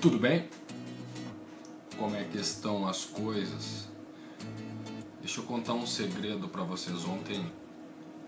Tudo 0.00 0.18
bem? 0.18 0.46
Como 1.96 2.14
é 2.14 2.24
que 2.24 2.36
estão 2.36 2.86
as 2.86 3.04
coisas? 3.04 3.88
Deixa 5.20 5.40
eu 5.40 5.44
contar 5.44 5.72
um 5.72 5.86
segredo 5.86 6.48
para 6.48 6.62
vocês. 6.62 7.04
Ontem 7.06 7.44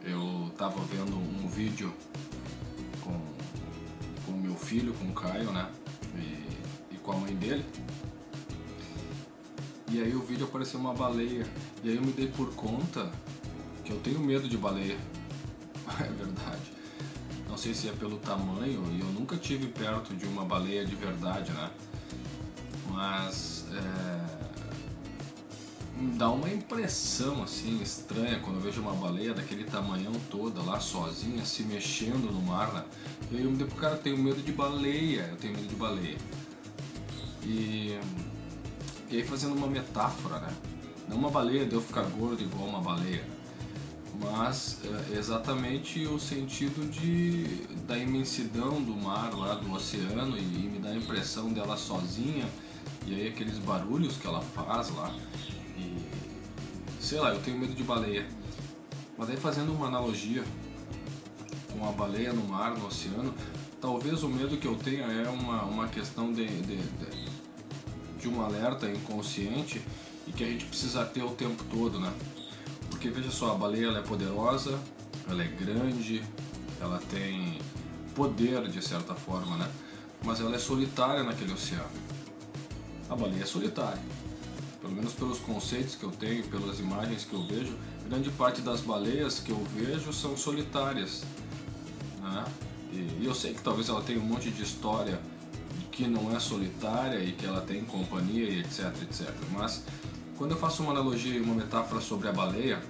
eu 0.03 0.51
tava 0.57 0.81
vendo 0.85 1.15
um 1.15 1.47
vídeo 1.47 1.93
com 3.05 4.33
o 4.33 4.37
meu 4.37 4.55
filho, 4.55 4.95
com 4.95 5.11
o 5.11 5.13
Caio, 5.13 5.53
né? 5.53 5.71
E, 6.17 6.95
e 6.95 6.99
com 6.99 7.13
a 7.13 7.17
mãe 7.17 7.37
dele. 7.37 7.65
E 9.91 10.03
aí 10.03 10.15
o 10.15 10.21
vídeo 10.21 10.47
apareceu 10.47 10.81
uma 10.81 10.95
baleia. 10.95 11.47
E 11.85 11.91
aí 11.91 11.97
eu 11.97 12.03
me 12.03 12.13
dei 12.13 12.29
por 12.29 12.53
conta 12.55 13.13
que 13.85 13.93
eu 13.93 14.01
tenho 14.01 14.21
medo 14.21 14.49
de 14.49 14.57
baleia. 14.57 14.99
É 16.01 16.05
verdade. 16.05 16.78
Não 17.49 17.57
sei 17.57 17.75
se 17.75 17.89
é 17.89 17.93
pelo 17.93 18.19
tamanho, 18.19 18.85
e 18.93 19.01
eu 19.01 19.07
nunca 19.07 19.37
tive 19.37 19.69
perto 19.69 20.15
de 20.15 20.27
uma 20.27 20.45
baleia 20.45 20.85
de 20.85 20.95
verdade, 20.95 21.51
né? 21.53 21.71
Mas 22.91 23.65
é, 23.73 24.19
dá 26.17 26.31
uma 26.31 26.49
impressão 26.49 27.43
assim 27.43 27.81
estranha 27.81 28.39
quando 28.41 28.57
eu 28.57 28.63
vejo 28.63 28.81
uma 28.81 28.93
baleia 28.93 29.33
daquele 29.33 29.65
tamanhão 29.65 30.13
toda 30.31 30.63
lá 30.63 30.79
sozinha 30.79 31.45
se 31.45 31.63
mexendo 31.63 32.31
no 32.31 32.43
mar, 32.43 32.73
né? 32.73 32.85
E 33.31 33.39
aí 33.39 33.45
eu 33.45 33.51
me 33.51 33.57
digo, 33.57 33.75
cara, 33.75 33.95
eu 33.95 34.03
tenho 34.03 34.19
medo 34.19 34.43
de 34.43 34.53
baleia, 34.53 35.29
eu 35.31 35.37
tenho 35.37 35.55
medo 35.55 35.69
de 35.69 35.75
baleia. 35.75 36.19
E, 37.43 37.99
e 39.11 39.17
aí 39.17 39.25
fazendo 39.25 39.55
uma 39.55 39.67
metáfora, 39.67 40.39
né? 40.41 40.55
Não 41.09 41.17
uma 41.17 41.31
baleia 41.31 41.65
de 41.65 41.75
eu 41.75 41.81
ficar 41.81 42.03
gordo 42.03 42.43
igual 42.43 42.69
uma 42.69 42.81
baleia 42.81 43.38
mas 44.21 44.79
é 45.13 45.17
exatamente 45.17 46.05
o 46.07 46.19
sentido 46.19 46.89
de, 46.91 47.67
da 47.87 47.97
imensidão 47.97 48.83
do 48.83 48.95
mar 48.95 49.33
lá 49.35 49.55
do 49.55 49.73
oceano 49.73 50.37
e, 50.37 50.41
e, 50.41 50.71
me 50.71 50.79
dá 50.79 50.91
a 50.91 50.97
impressão 50.97 51.53
dela 51.53 51.77
sozinha 51.77 52.49
e 53.07 53.15
aí 53.15 53.29
aqueles 53.29 53.59
barulhos 53.59 54.17
que 54.17 54.27
ela 54.27 54.41
faz 54.41 54.91
lá 54.91 55.15
e 55.77 55.97
sei 57.01 57.21
lá 57.21 57.31
eu 57.31 57.41
tenho 57.41 57.59
medo 57.59 57.75
de 57.75 57.85
baleia. 57.85 58.27
Mas 59.17 59.31
aí 59.31 59.37
fazendo 59.37 59.73
uma 59.73 59.87
analogia 59.87 60.45
com 61.73 61.89
a 61.89 61.93
baleia 61.93 62.33
no 62.33 62.43
mar 62.43 62.77
no 62.77 62.87
oceano 62.87 63.33
talvez 63.81 64.23
o 64.25 64.29
medo 64.29 64.57
que 64.57 64.67
eu 64.67 64.75
tenha 64.75 65.07
é 65.07 65.29
uma, 65.29 65.63
uma 65.63 65.89
questão 65.89 66.33
de, 66.33 66.45
de, 66.47 66.77
de, 66.77 67.29
de 68.21 68.29
um 68.29 68.43
alerta 68.43 68.91
inconsciente 68.91 69.81
e 70.27 70.33
que 70.33 70.43
a 70.43 70.47
gente 70.49 70.65
precisa 70.65 71.05
ter 71.05 71.23
o 71.23 71.31
tempo 71.31 71.63
todo 71.71 72.01
né 72.01 72.13
porque 72.99 73.11
veja 73.11 73.31
só, 73.31 73.53
a 73.53 73.55
baleia 73.55 73.87
ela 73.87 74.01
é 74.01 74.03
poderosa, 74.03 74.77
ela 75.31 75.41
é 75.41 75.47
grande, 75.47 76.21
ela 76.81 77.01
tem 77.09 77.61
poder 78.13 78.67
de 78.67 78.83
certa 78.85 79.15
forma, 79.15 79.57
né? 79.57 79.71
Mas 80.25 80.41
ela 80.41 80.57
é 80.57 80.59
solitária 80.59 81.23
naquele 81.23 81.53
oceano. 81.53 81.89
A 83.09 83.15
baleia 83.15 83.45
é 83.45 83.47
solitária. 83.47 84.03
Pelo 84.81 84.93
menos 84.93 85.13
pelos 85.13 85.39
conceitos 85.39 85.95
que 85.95 86.03
eu 86.03 86.11
tenho, 86.11 86.43
pelas 86.49 86.81
imagens 86.81 87.25
que 87.25 87.35
eu 87.35 87.47
vejo, 87.47 87.73
grande 88.09 88.31
parte 88.31 88.63
das 88.63 88.81
baleias 88.81 89.39
que 89.39 89.53
eu 89.53 89.65
vejo 89.77 90.13
são 90.13 90.37
solitárias. 90.37 91.23
Né? 92.21 92.45
E, 92.93 93.25
eu 93.25 93.35
sei 93.35 93.55
que 93.55 93.63
talvez 93.63 93.89
ela 93.89 94.03
tenha 94.03 94.19
um 94.19 94.25
monte 94.25 94.51
de 94.51 94.65
história 94.65 95.21
que 95.93 96.09
não 96.09 96.35
é 96.35 96.41
solitária 96.41 97.23
e 97.23 97.31
que 97.31 97.47
ela 97.47 97.61
tem 97.61 97.85
companhia 97.85 98.51
e 98.51 98.59
etc, 98.59 98.93
etc. 99.03 99.33
Mas 99.53 99.85
quando 100.39 100.53
eu 100.53 100.57
faço 100.57 100.85
uma 100.85 100.93
analogia 100.93 101.35
e 101.35 101.41
uma 101.41 101.53
metáfora 101.53 102.01
sobre 102.01 102.29
a 102.29 102.33
baleia, 102.33 102.81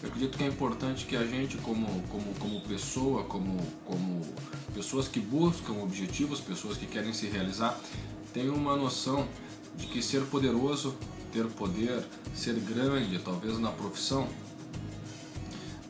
eu 0.00 0.08
acredito 0.08 0.38
que 0.38 0.44
é 0.44 0.46
importante 0.46 1.04
que 1.04 1.16
a 1.16 1.26
gente, 1.26 1.58
como, 1.58 1.84
como, 2.04 2.32
como 2.38 2.60
pessoa, 2.60 3.24
como, 3.24 3.58
como 3.84 4.24
pessoas 4.72 5.08
que 5.08 5.18
buscam 5.18 5.72
objetivos, 5.82 6.40
pessoas 6.40 6.76
que 6.76 6.86
querem 6.86 7.12
se 7.12 7.26
realizar, 7.26 7.78
tenham 8.32 8.54
uma 8.54 8.76
noção 8.76 9.26
de 9.76 9.86
que 9.86 10.00
ser 10.00 10.22
poderoso, 10.26 10.94
ter 11.32 11.46
poder, 11.46 12.06
ser 12.36 12.54
grande, 12.54 13.18
talvez 13.18 13.58
na 13.58 13.72
profissão, 13.72 14.28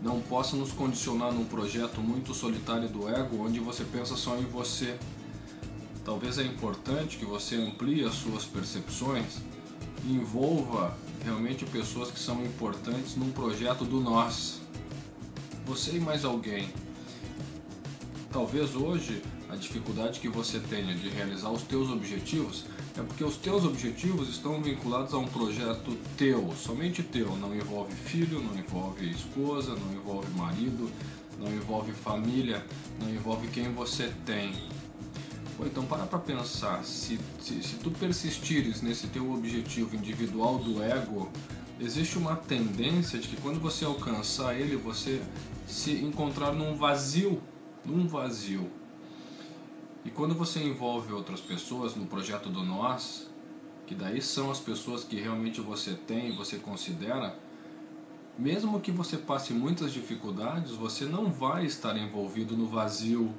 não 0.00 0.19
possa 0.22 0.56
nos 0.56 0.72
condicionar 0.72 1.30
num 1.30 1.44
projeto 1.44 2.00
muito 2.00 2.32
solitário 2.32 2.88
do 2.88 3.06
ego, 3.06 3.44
onde 3.44 3.60
você 3.60 3.84
pensa 3.84 4.16
só 4.16 4.34
em 4.38 4.46
você. 4.46 4.98
Talvez 6.06 6.38
é 6.38 6.42
importante 6.42 7.19
que 7.19 7.26
você 7.26 7.56
amplie 7.56 8.02
as 8.02 8.14
suas 8.14 8.46
percepções 8.46 9.50
envolva 10.09 10.97
realmente 11.25 11.65
pessoas 11.66 12.11
que 12.11 12.19
são 12.19 12.44
importantes 12.44 13.16
num 13.16 13.31
projeto 13.31 13.84
do 13.84 14.00
nós. 14.00 14.61
Você 15.66 15.97
e 15.97 16.00
mais 16.00 16.25
alguém. 16.25 16.69
Talvez 18.33 18.75
hoje 18.75 19.22
a 19.49 19.56
dificuldade 19.56 20.21
que 20.21 20.28
você 20.28 20.61
tenha 20.61 20.94
de 20.94 21.09
realizar 21.09 21.50
os 21.50 21.62
teus 21.62 21.91
objetivos 21.91 22.65
é 22.97 23.03
porque 23.03 23.25
os 23.25 23.37
teus 23.37 23.65
objetivos 23.65 24.28
estão 24.28 24.62
vinculados 24.62 25.12
a 25.15 25.19
um 25.19 25.27
projeto 25.27 25.97
teu, 26.17 26.53
somente 26.56 27.03
teu, 27.03 27.37
não 27.37 27.55
envolve 27.55 27.94
filho, 27.94 28.41
não 28.41 28.56
envolve 28.56 29.11
esposa, 29.11 29.75
não 29.75 29.93
envolve 29.93 30.31
marido, 30.37 30.91
não 31.38 31.49
envolve 31.49 31.93
família, 31.93 32.65
não 33.00 33.11
envolve 33.11 33.49
quem 33.49 33.72
você 33.72 34.12
tem 34.25 34.53
Pô, 35.60 35.66
então 35.66 35.84
para 35.84 36.06
para 36.06 36.19
pensar, 36.19 36.82
se, 36.84 37.21
se, 37.38 37.62
se 37.62 37.76
tu 37.76 37.91
persistires 37.91 38.81
nesse 38.81 39.09
teu 39.09 39.31
objetivo 39.31 39.94
individual 39.94 40.56
do 40.56 40.82
ego, 40.82 41.31
existe 41.78 42.16
uma 42.16 42.34
tendência 42.34 43.19
de 43.19 43.28
que 43.28 43.37
quando 43.37 43.60
você 43.60 43.84
alcançar 43.84 44.59
ele, 44.59 44.75
você 44.75 45.20
se 45.66 46.03
encontrar 46.03 46.53
num 46.53 46.75
vazio, 46.75 47.43
num 47.84 48.09
vazio. 48.09 48.70
E 50.03 50.09
quando 50.09 50.34
você 50.34 50.65
envolve 50.65 51.12
outras 51.12 51.41
pessoas 51.41 51.94
no 51.94 52.06
projeto 52.06 52.49
do 52.49 52.65
nós, 52.65 53.31
que 53.87 53.94
daí 53.94 54.22
são 54.22 54.50
as 54.50 54.60
pessoas 54.60 55.04
que 55.04 55.20
realmente 55.20 55.60
você 55.60 55.93
tem, 55.93 56.34
você 56.34 56.56
considera, 56.56 57.38
mesmo 58.38 58.81
que 58.81 58.91
você 58.91 59.19
passe 59.19 59.53
muitas 59.53 59.93
dificuldades, 59.93 60.70
você 60.70 61.04
não 61.04 61.31
vai 61.31 61.66
estar 61.66 61.99
envolvido 61.99 62.56
no 62.56 62.66
vazio 62.66 63.34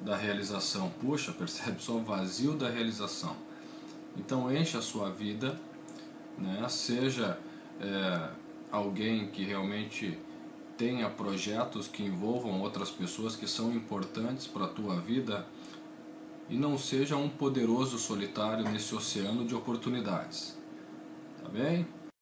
da 0.00 0.16
realização. 0.16 0.90
Puxa, 1.00 1.32
percebe 1.32 1.82
só 1.82 1.92
o 1.92 2.02
vazio 2.02 2.54
da 2.54 2.68
realização. 2.68 3.36
Então 4.16 4.54
enche 4.54 4.76
a 4.76 4.82
sua 4.82 5.10
vida, 5.10 5.58
né? 6.38 6.66
seja 6.68 7.38
é, 7.80 8.30
alguém 8.70 9.28
que 9.28 9.44
realmente 9.44 10.18
tenha 10.76 11.08
projetos 11.10 11.86
que 11.86 12.02
envolvam 12.02 12.60
outras 12.60 12.90
pessoas 12.90 13.36
que 13.36 13.46
são 13.46 13.70
importantes 13.72 14.46
para 14.46 14.64
a 14.64 14.68
tua 14.68 14.98
vida 14.98 15.46
e 16.48 16.56
não 16.56 16.78
seja 16.78 17.16
um 17.16 17.28
poderoso 17.28 17.98
solitário 17.98 18.64
nesse 18.68 18.94
oceano 18.94 19.44
de 19.44 19.54
oportunidades. 19.54 20.56
Tá 21.42 21.48
bem? 21.48 21.86